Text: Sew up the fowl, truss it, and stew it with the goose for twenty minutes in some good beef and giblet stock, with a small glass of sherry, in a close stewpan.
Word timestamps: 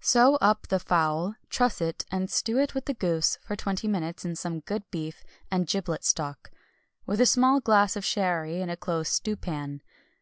Sew 0.00 0.36
up 0.36 0.68
the 0.68 0.78
fowl, 0.80 1.34
truss 1.50 1.82
it, 1.82 2.06
and 2.10 2.30
stew 2.30 2.56
it 2.58 2.74
with 2.74 2.86
the 2.86 2.94
goose 2.94 3.36
for 3.42 3.54
twenty 3.54 3.86
minutes 3.86 4.24
in 4.24 4.34
some 4.34 4.60
good 4.60 4.90
beef 4.90 5.22
and 5.50 5.66
giblet 5.66 6.02
stock, 6.02 6.50
with 7.04 7.20
a 7.20 7.26
small 7.26 7.60
glass 7.60 7.94
of 7.94 8.02
sherry, 8.02 8.62
in 8.62 8.70
a 8.70 8.76
close 8.78 9.10
stewpan. 9.10 9.82